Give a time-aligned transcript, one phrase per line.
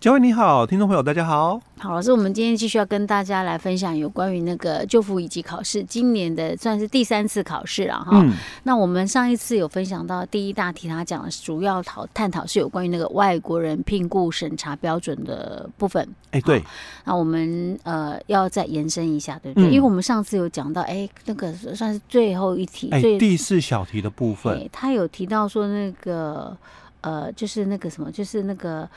[0.00, 1.60] 嘉惠你好，听众朋友大家好。
[1.78, 8.12] 好，老师，我们今天继续要跟大家来分享有关于那个救辅以及考试，今年的算是第三次考试了哈。
[8.14, 8.32] 嗯。
[8.62, 16.02] 那我们上一次有分享到第一大题，他讲的主要讨探讨是有关于那个外国人聘雇审查标准的部分。
[16.30, 16.64] 哎、欸，对。
[17.04, 19.68] 那我们呃要再延伸一下，对不对？
[19.68, 26.56] 嗯、因为我们上次有讲到，哎、欸，那个算是最后一题，哎、欸，第四小题的部分，欸、他有提到说那个
[27.02, 28.88] 呃，就是那个什么，就是那个。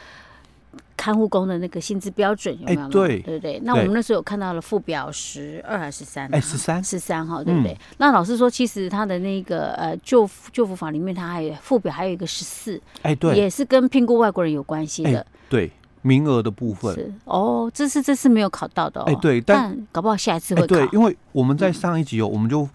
[1.03, 2.81] 看护工的那个薪资标准有没有？
[2.83, 3.59] 欸、对对对。
[3.65, 6.33] 那我们那时候有看到了附表十二还是十三？
[6.33, 7.73] 哎，十三十三号，对不对？
[7.73, 15.25] 嗯、那老师说，其实他的那个呃就就服法里面，他还有附表还有一个十四，哎，对，也是跟聘雇外国人有关系的、欸。
[15.49, 15.69] 对，
[16.03, 19.03] 名额的部分是哦，这是这次没有考到的哦。
[19.07, 20.75] 哎、欸，对，但，但搞不好下一次会考。
[20.77, 22.69] 欸、对，因为我们在上一集哦，嗯、我们就。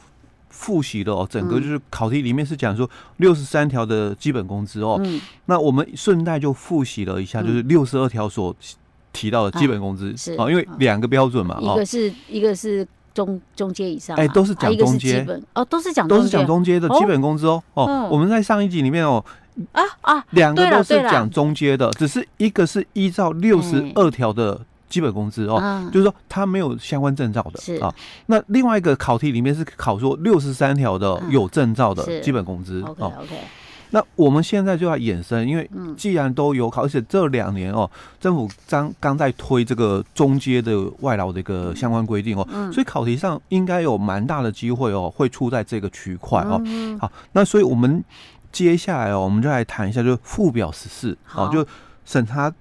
[0.58, 8.54] 复习的哦，整个就是考题里面是讲说六十三条的基本工资哦，嗯、那我们顺带就复习了一下，就是六十二条所
[9.12, 12.84] 提到的基本工资、嗯、是哦，因为两个标准嘛，一个是一个是
[13.14, 15.24] 中中阶以上，哎，都是讲中阶。
[15.54, 17.62] 哦，都是讲都是讲中阶的基本工资哦。
[17.74, 19.24] 哦，哦，我们在上一集里面哦
[19.70, 24.60] 啊啊，两个都是讲中阶的，只是一个是依照六十二条的。
[24.88, 27.94] 基本工资哦，嗯、就是说他没有相关证照的是啊。
[28.26, 32.94] 那另外一个考题里面是考说六十三条的有证照的基本工资哦。
[32.98, 33.38] OK, okay
[33.90, 35.66] 那我们现在就要衍生，因为
[35.96, 46.60] 既然都有考，而且这两年哦，政府刚刚在推这个中阶的外劳的一个相关规定哦，嗯、所以考题上应该有蛮大的机会哦，会出在这个区块哦。
[46.66, 48.04] 嗯、好，那所以我们
[48.52, 51.66] 接下来哦，我们就来谈一下，就是附表十四哦，就
[52.04, 52.52] 审查。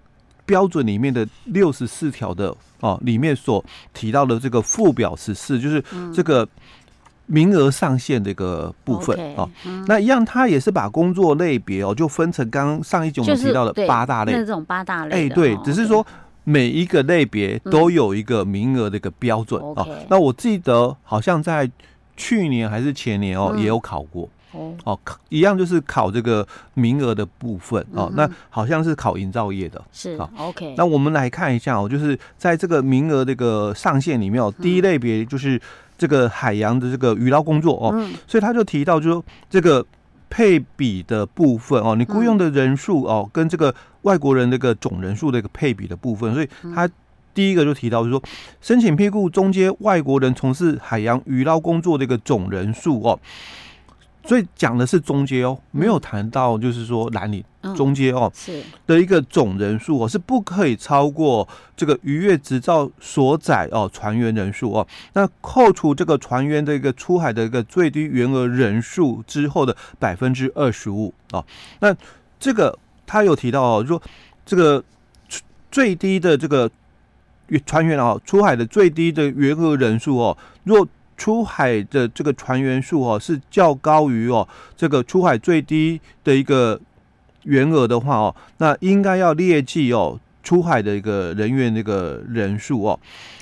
[0.48, 6.48] 标准里面的六十四条的哦，里面所提到的这个附表十四，就是这个
[7.26, 9.48] 名额上限的一个部分哦。
[9.88, 15.28] 那一样，它也是把工作类别哦，就分成刚刚上一集我们提到的八大类，那种八大类。
[15.28, 16.06] 哎，对，只是说
[16.46, 19.86] 每一个类别都有一个名额的一个标准哦。
[20.10, 21.70] 那我记得好像在
[22.16, 24.30] 去年还是前年哦，也有考过。
[24.54, 28.10] 哦，考一样就是考这个名额的部分哦。
[28.16, 30.30] 那好像是考营造业的，是啊。
[30.38, 35.62] OK，那我们来看一下哦，就是在这个名额这个上限里面哦，第一类别就是
[35.98, 38.10] 这个海洋的这个渔捞工作哦。
[38.26, 39.86] 所以他就提到，就是说这个
[40.30, 46.34] 配比的部分哦，你雇佣的人数哦，跟这个外国人这个总人数的一个配比的部分。
[46.34, 46.90] 所以他
[47.34, 48.24] 第一个就提到，就是说
[48.62, 53.20] 申请聘雇中间外国人从事海洋渔捞工作的一个总人数哦。
[54.28, 57.42] 所以讲的是中阶哦，没有谈到就是说蓝领
[57.76, 64.86] 中阶哦，是的一个总人数哦，是不可以超过这个渔业执照所载哦船员人数哦。
[65.14, 71.46] 那扣除这个船员的一个出海的一个最低员额人数之后的百分之二十五哦。
[71.80, 71.96] 那
[72.38, 74.02] 这个他有提到哦，说
[74.46, 74.84] 这个
[75.72, 76.70] 最低的这个
[77.66, 80.86] 船员哦，出海的最低的员额人数哦，若
[81.18, 86.80] 出海的这个船员数哦，是较高于哦这个出海最低的一个
[87.44, 93.00] 员额的话哦，那应该要列记哦出海的一个人员那个人数哦。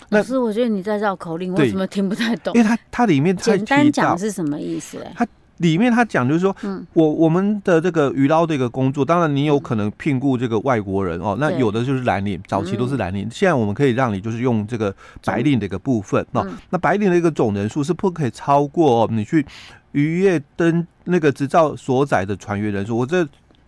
[0.10, 2.54] 那是我觉得你在绕口令，为什么听不太懂？
[2.56, 5.06] 因为它它里面简单讲是什么意思？
[5.14, 5.28] 它。
[5.58, 6.54] 里面他讲就是说，
[6.94, 14.94] 我我们的这个渔捞的一个工作，当然你有可能聘雇这个外国人哦，那有的就是蓝领，早期都是蓝领，现在我们可以让你就是用这个
[15.24, 16.46] 白领的一个部分哦。
[16.72, 19.46] 那白领的一个总人数是不可以超过哦，你去
[19.94, 23.26] 渔业登那个执照所载的船员人数，我这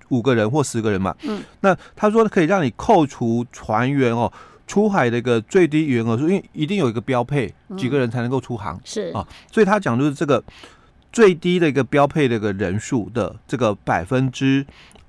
[0.10, 1.16] 五个人或十个人嘛。
[1.24, 1.40] 嗯。
[1.62, 4.30] 那他说可以让你扣除船员哦
[4.68, 10.44] 出海的一个最低员额数，因为一定有一个标配，几个人才能够出航是啊，所以他讲就是这个。
[11.12, 14.66] 最低的一个标配的一个人数的这个百分之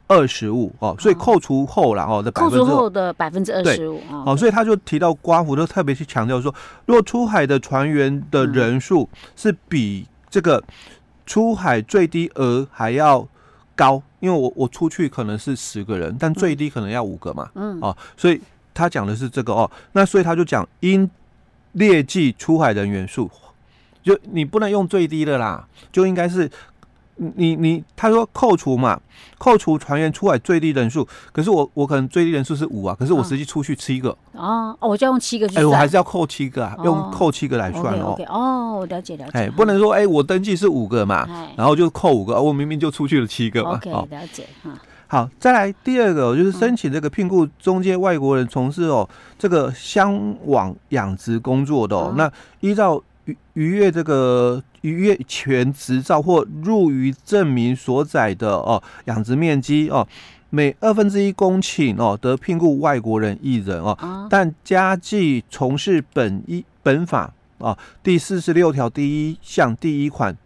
[0.07, 6.55] 二十五哦，所以扣除后然后的扣除后的百分之二十五哦，所以他就提到刮胡，就特别去强调说，
[6.87, 9.07] 如果出海的船员的人数
[9.37, 10.63] 是比这个
[11.27, 13.29] 出海最低额还要
[13.77, 17.79] 高，因为我我出去可能是十个人，但最低可能要五个嘛，嗯。
[17.83, 18.41] 哦，所以
[18.73, 21.11] 他讲的是这个哦，那所以他就讲应
[21.73, 23.31] 列计出海人员数。
[24.03, 26.51] 就你不能用最低的啦，就应该是
[27.17, 29.01] 你你他说扣除嘛，
[29.39, 38.17] 扣除船员出海最低人数，可是我我可能最低人数是五啊，可是我实际出去七个哦，哦，我就要用七个去算，哎，我还是要扣七个啊，用扣七个来算哦。
[38.29, 43.73] 哦，我了解了解，哎，不能说哎，我登记是五个嘛，然后就扣五个，我明明就出去了七个嘛。
[43.73, 44.71] OK，了解哈。
[45.09, 52.31] 好，再来第二个就是申请这个聘雇中间外国人从事哦这个香网养殖工作的哦，那
[52.61, 53.03] 依照。
[53.59, 60.07] 逾逾越这个逾越权执照或入于证明所载的哦养殖面积哦，
[60.51, 70.37] 每二分之一公顷哦得聘雇外国人一人哦，啊、但加计从事本一本法啊第四十六条第一项第一款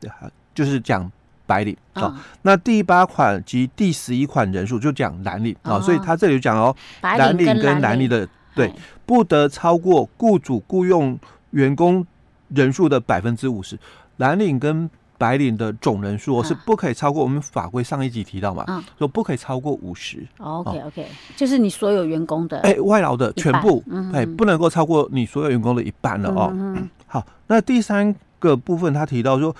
[0.55, 1.11] 就是讲
[1.47, 5.81] 白领啊，啊那第八款及第十一款人数就讲蓝领啊，啊。
[5.81, 8.73] 所以他这里讲哦，蓝领跟蓝领的对
[9.05, 11.19] 不得超过雇主雇佣
[11.50, 12.06] 员工
[12.54, 13.78] 人数的百分之五十，
[14.16, 14.88] 蓝领跟
[15.19, 17.22] 白领的总人数是不可以超过。
[17.22, 20.26] 我们法规上一集提到嘛，嗯、说不可以超过五十。
[20.38, 21.06] OK OK，
[21.37, 23.82] 就是你所有员工的，哎，外劳的全部，
[24.12, 26.52] 哎，不能够超过你所有员工的一半了哦。
[27.06, 29.54] 好，那第三个部分他提到说。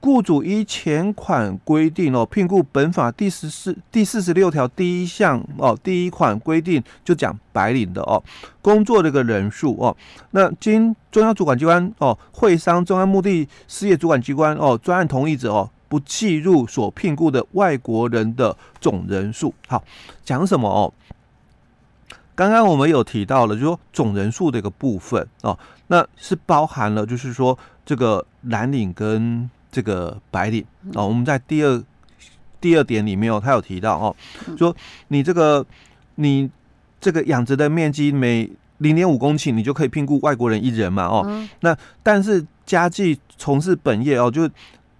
[0.00, 8.22] 雇主依前款规定哦，聘雇本法第十四、第四十六条第一项哦，第一款规定就讲白领的哦，
[8.62, 9.96] 工作的个人数哦，
[10.30, 19.52] 那经中央主管机关哦会商中央目的事业主管机关哦专案同意者哦，不计入所聘雇的外国人的总人数。
[19.66, 19.82] 好，
[20.24, 20.92] 讲什么哦？
[22.36, 25.58] 刚刚我们有提到了，就是说总人数的一个部分哦，
[25.88, 31.82] 那是包含了就是说这个蓝领跟这个白领哦，我们在第二
[32.60, 34.16] 第二点里面哦，他有提到哦，
[34.56, 34.74] 说
[35.08, 35.64] 你这个
[36.16, 36.50] 你
[37.00, 41.48] 这个养殖的面积每零点五公顷，你就可以聘雇外国人一人嘛哦。
[41.60, 44.48] 那但是家计从事本业哦，就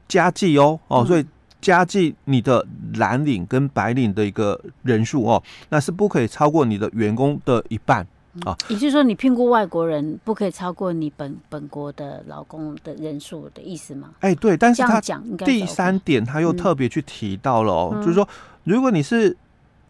[0.06, 1.24] 家计哦哦，所以
[1.60, 2.64] 家计你的
[2.94, 8.06] 蓝领跟白领的一个人数哦，那是不可以超过你的员工的一半。
[8.44, 14.10] 啊，也就是说，你聘雇外国人不可以超过你本本国的劳工的人数的意思吗？
[14.20, 18.28] 哎，对，但是他讲第三点他又特别去提到了哦，就是说，
[18.64, 19.36] 如果你是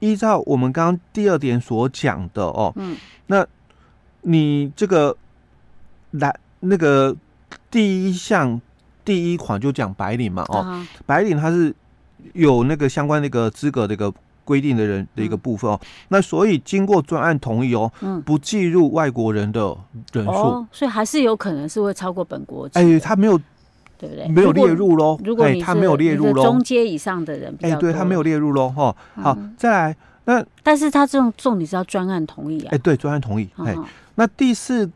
[0.00, 2.96] 依照我们刚刚第二点所讲的哦，嗯，
[3.26, 3.46] 那
[4.22, 5.16] 你这个
[6.12, 7.14] 来那个
[7.70, 8.60] 第一项
[9.04, 11.74] 第一款就讲白领嘛，哦，白领他是
[12.34, 14.12] 有那个相关那个资格的一个。
[14.48, 15.78] 规定的人的一个部分哦，
[16.08, 19.76] 那所以经过专案同意哦，嗯，不计入外国人的
[20.14, 22.66] 人数，哦，所以还是有可能是会超过本国。
[22.72, 23.36] 哎，他没有，
[23.98, 24.26] 对不对？
[24.28, 25.20] 没有列入喽。
[25.22, 28.96] 如果你他没有列入喽，中阶以上的人，哎，对他没有列入喽，哈。
[29.16, 32.68] 好，再来，那但是他这种重点是要专案同意啊。
[32.72, 33.46] 哎，对，专案同意。
[33.58, 33.76] 哎，
[34.14, 34.90] 那第四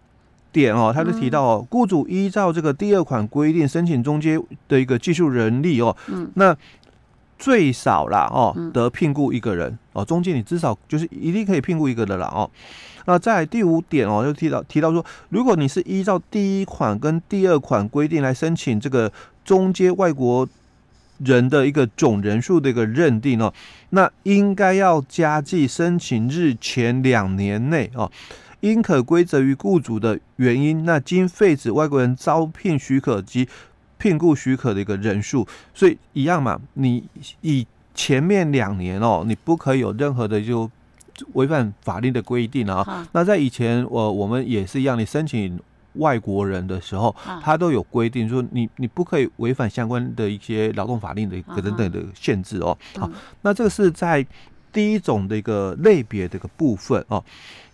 [0.51, 6.57] 点哦，他就提到哦，雇主依照这个第二款规定申请中阶的一个技术人力哦，嗯，那。
[7.43, 12.49] 最少啦哦，得聘雇一个人哦，中间你至少就是一定可以聘雇一个的啦哦。
[13.07, 19.13] 那在第五点哦，就提到提到说，如果你是依照第一款跟第二款规定来申请这个
[19.45, 20.49] 中阶外国
[21.19, 23.53] 人的一个总人数的一个认定哦，
[23.91, 28.09] 那应该要加计申请日前两年内哦，
[28.61, 33.49] 应可归责于雇主的原因，那经废止外国人招聘许可及。
[34.03, 37.05] 聘雇许可的一个人数，所以一样嘛，你
[37.41, 37.65] 以
[37.95, 40.69] 前面两年哦，你不可以有任何的就
[41.35, 42.83] 违反法律的规定啊。
[42.83, 45.57] 好那在以前，我我们也是一样，你申请
[45.95, 52.77] 外国人的时候，他都有规定说你你不可以违反相关的一些劳动法令的等等的限制哦。
[52.99, 53.13] 好，嗯、
[53.43, 54.27] 那这个是在
[54.73, 57.23] 第一种的一个类别的一个部分哦。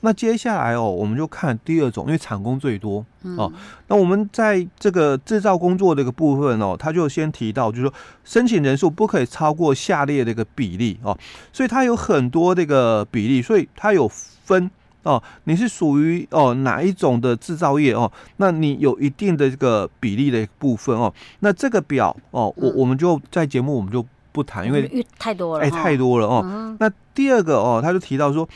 [0.00, 3.04] 那接下来哦，我们就看第二种，因为产工最多
[3.36, 3.52] 哦。
[3.88, 11.18] 那我们在这个制造工作的一个部分哦，他就先提到，就是说申请人数不可以超过下列的一个比例哦。
[11.52, 14.70] 所以它有很多这个比例，所以它有分
[15.02, 15.20] 哦。
[15.44, 18.08] 你是属于哦哪一种的制造业哦？
[18.36, 21.12] 那你有一定的这个比例的部分哦。
[21.40, 26.76] 那这个表哦，我我们就在节目我们就不谈，因为太多了，哎，太多了哦。
[26.80, 28.48] 那第二个哦，他就提到说。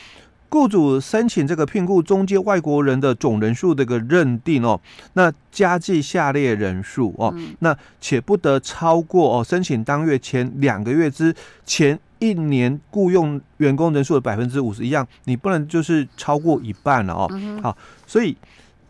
[0.53, 4.79] 雇主申请这个聘雇中介外国人的总人数的一个认定哦，
[5.13, 11.33] 那加计下列人数哦，那且不得超过哦申请当月前两个月之
[11.65, 17.27] 前一年雇佣员工人数的百分之五十一样，你不能就是超过一半了哦。
[17.63, 17.75] 好，
[18.05, 18.37] 所以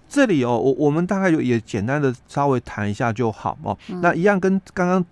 [0.09, 3.77] 这里哦，我我们大概就也简单的稍微谈一下就好哦。
[4.01, 5.05] 那一样跟刚刚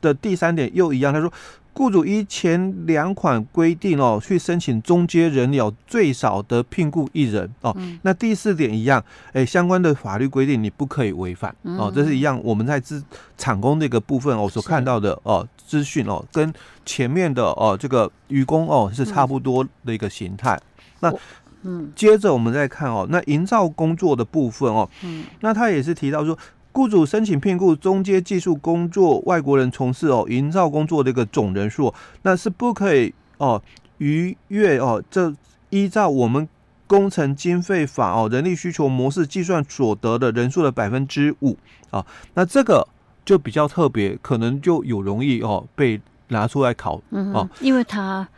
[0.00, 1.32] 的第三点又一样，他说。
[1.74, 7.72] 雇主依前两款规定哦，去申请中间人有，最少的聘雇一人哦。
[7.78, 9.00] 嗯、那第四点一样，
[9.32, 11.88] 哎，相关的法律规定你不可以违反哦。
[11.94, 13.00] 这是一样，我们在资
[13.36, 16.52] 产工这个部分哦所看到的哦资讯哦，跟
[16.84, 20.60] 前面的哦这个渔工哦是差不多的一个形态。
[20.98, 21.14] 那
[21.62, 26.36] 嗯，接着我们再看哦，那营造工作的部分哦，嗯，那他也是提到说。
[26.78, 31.92] 雇主申请聘雇中阶技术工作外国人从事哦营造工作的一个总人数，
[32.22, 33.60] 那是不可以哦
[33.96, 35.34] 逾越哦这
[35.70, 36.48] 依照我们
[36.86, 41.56] 工程经费法哦，人力需求模式计算所得的人数的百分之五
[41.90, 42.86] 啊，那这个
[43.24, 48.28] 就比较特别，可能就有容易哦被拿出来考哦，因为它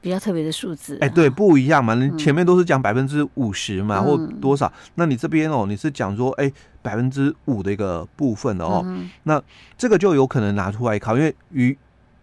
[0.00, 6.50] 比较特别的数字，哎，对，不一样嘛，你前面都是讲百分之五十嘛，或多少，那你这边哦，你是讲说哎
[6.82, 8.84] 百分之五的一个部分的哦，
[9.22, 9.42] 那
[9.76, 11.76] 这个就有可能拿出来考，因为于。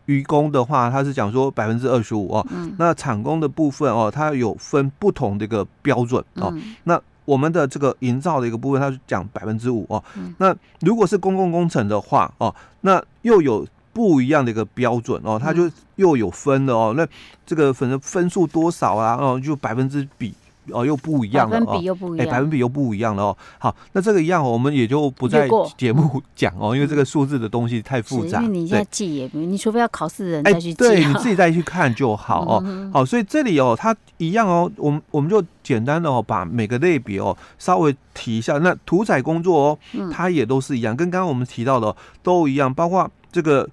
[0.07, 2.45] 渔工的话，他是讲说百分之二十五哦。
[2.49, 6.51] 嗯、那厂工的部分哦，它有分不同的一个标准哦。
[6.53, 10.03] 嗯、那我们的这个营造的一个部分，它是讲百分之五哦。
[10.17, 16.93] 嗯、那如果是公共工程的话哦，那又有不一样的一个标准哦，它就又有分了哦。
[16.95, 17.07] 那
[17.45, 19.17] 这个反正分数多少啊？
[19.19, 20.33] 哦，就百分之比。
[20.71, 23.37] 哦，又不一样了，百分比又不一样，哎，百分比又不一样了哦。
[23.57, 32.91] 好，那这个一样，哦我们也就不在节目讲哦，因为这个数字的东西太复杂，因为你在记也，你除非要考试的人再去记，对，你自己再去看就好哦。
[32.93, 38.59] 好，所以这里哦，它一样哦，我们我们就简单的哦，把每个类别哦稍微提一下。
[38.59, 39.79] 那屠宰工作哦，
[40.11, 43.67] 它也都是一样，跟刚刚我们提到的都一样，包括这个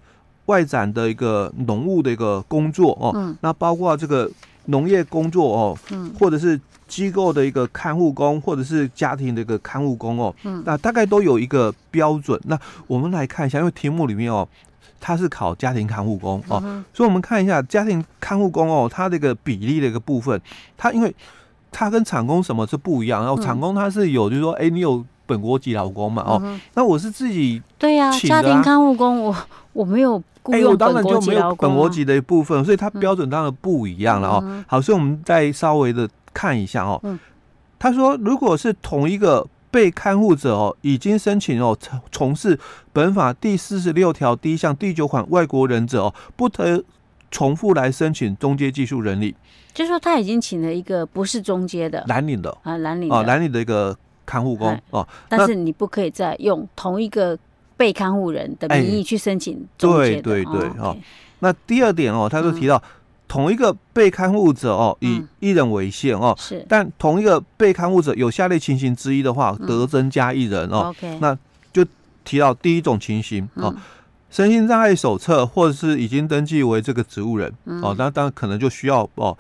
[0.49, 4.31] 外展的一个农务的一个工作哦，那包括这个
[4.67, 5.79] 农业工作哦，
[6.19, 6.61] 或者是。
[6.89, 12.41] 机构的一个看护工，或者是家庭的一个看护工哦，嗯，那大概都有一个标准。
[12.47, 14.49] 那我们来看一下，因为题目里面哦，
[14.99, 20.41] 它是考家庭看护工哦，嗯、所以我们看一下家庭看护工哦，它这个比例的一个部分，
[20.79, 21.15] 它因为
[21.71, 29.37] 它跟厂工什么是不一样，然后厂工它是有，就是说，哎、欸，你有本国籍劳工嘛，哦，嗯、那我是自己对呀、啊，家庭看护工我
[29.73, 34.41] 我没有雇用本国籍劳工、啊，欸、本国籍的一部分，所以它标准当然不一样了哦。
[34.43, 36.09] 嗯、好，所以我们再稍微的。
[36.35, 37.01] 看一下哦，
[37.81, 42.57] 他说，如果是同一个被看护者哦，已经申请哦从从事
[42.93, 46.85] 本法第四十六条第一项第九款外国人者哦，不得
[47.33, 49.35] 重复来申请中介技术人力。
[49.75, 52.05] 就是说他已经请了一个不是中介的。
[52.07, 52.57] 蓝领的。
[52.63, 53.97] 啊，蓝领啊，蓝领的一个
[54.29, 57.39] 看护工哦，但是你不可以再用同一个
[57.77, 59.67] 被看护人的名义去申请。
[59.79, 60.95] 对对对哦。
[61.39, 62.83] 那第二点哦，他就提到。
[63.29, 66.35] 同一个被看护者哦，以一人为限哦。
[66.39, 66.65] 是。
[66.67, 70.89] 但同一个被看护者有下列情形之一的话，得增加一人哦。
[70.89, 71.19] OK。
[71.21, 71.37] 那
[71.71, 71.85] 就
[72.25, 73.77] 提到第一种情形哦，
[74.31, 79.37] 身心障碍手册或者是已经登记为这个植物人哦，那当然可能就需要哦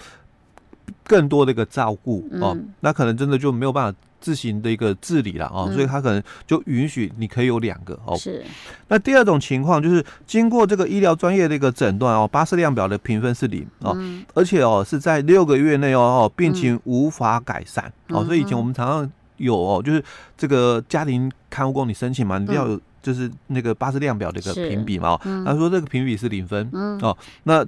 [1.02, 3.98] 更多的一个照顾哦，那可能真的就没有办法。
[4.20, 8.16] 自行的一个治理了啊，嗯、所以他可能就允许你可以有两个哦。
[8.16, 8.44] 是。
[8.88, 18.22] 那第二种情况就是经过这个医疗专业的一个诊断哦，巴氏量表的评分是零哦，嗯、而且哦是在六个月内哦，病情无法改善哦。
[18.22, 20.02] 嗯、所以以前我们常常有哦，就是
[20.36, 25.18] 这个家庭看护工你申请嘛，你要有就是那个巴氏量表的一个评比嘛。
[25.24, 26.68] 嗯、他说这个评比是零分
[27.02, 27.64] 哦，那。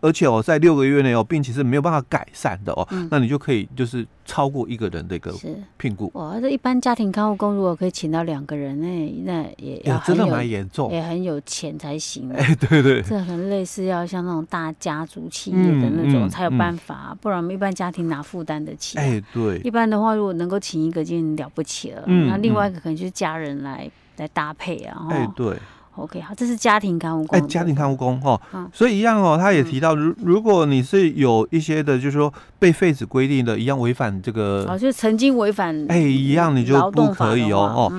[0.00, 5.34] 而且哦，在六个月内哦，病情是没有办法改善的哦，嗯、那你就可以就是超过一个人的一个
[5.76, 6.10] 聘雇。
[6.14, 12.32] 哇，这一般家庭看护工如果可以请到两个人，那那也要真的蛮严重，也很有钱才行。
[12.32, 19.02] 哎，对对，这很类似要像那种大家族企业的那种、嗯、才有办法，嗯、不然我们一般家庭哪负担得起、啊？
[19.02, 19.58] 哎，对。
[19.64, 25.06] 一般的话，如果能够请一个就了不起了，嗯、那另外一个可能就是家人来、嗯、来搭配啊。
[25.10, 25.56] 哎，对。
[25.98, 27.38] OK，好，这是家庭看护工。
[27.38, 28.40] 哎，家庭看护工哈，
[28.72, 37.92] 所以一样哦，他也提到，如如果你是有一些的，就是说被废止规定的，一样违反这个，哦，就曾经违反，哎，一样你就不可以哦哦。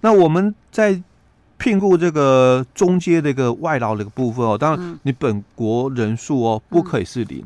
[0.00, 1.00] 那我们在
[1.58, 7.44] 聘雇这个中阶的一个外劳的一个部分哦，当然你本国人数哦不可以是零。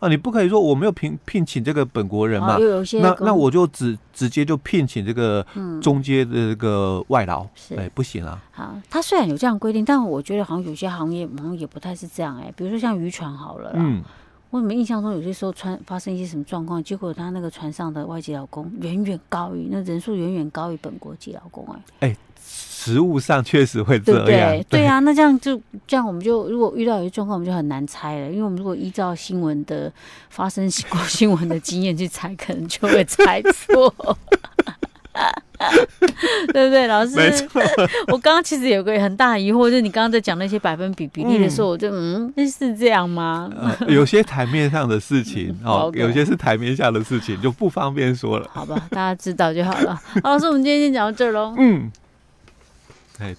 [0.00, 2.56] 啊，你不可以说我没有聘聘请这个本国人嘛？
[2.56, 5.46] 哦、那那我就直直接就聘请这个
[5.80, 8.42] 中阶的这个外劳，哎、嗯欸，不行啊。
[8.50, 12.54] 好，他虽然有这样规定，但我觉得好像有些行业好像也不太是这样哎、欸。
[12.56, 14.02] 比如说像渔船好了，嗯，
[14.48, 22.08] 我怎么印象中有些时候船发生一些什么状况，结果他那个船上的外籍劳工远远高于那人数远远高于本国籍劳工哎、欸。
[22.08, 22.16] 哎、欸。
[22.82, 29.92] 实物上确实会这样，对啊，那这样就这样，我们就如果遇到有些状况，我们就很难猜了，因为我们如果依照新闻的
[30.30, 33.94] 发生过新闻的经验去猜，可能就会猜错，
[36.54, 37.16] 对不对，老师？
[37.16, 37.60] 没错。
[38.08, 43.50] 我刚刚其实有个很大的疑惑，就是你刚刚在讲那些百分比比例的时候，我就嗯，是这样吗？
[43.88, 48.48] 有些台面上的事情 哦，有些是台面下的事情，就不方便说了。
[48.50, 49.94] 好吧，大家知道就好了。
[50.22, 51.54] 好，老师，我们今天先讲到这儿喽。
[51.58, 51.92] 嗯。
[53.20, 53.36] 哎，对。